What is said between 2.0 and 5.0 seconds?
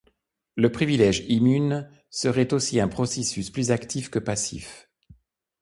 serait ainsi un processus plus actif que passif.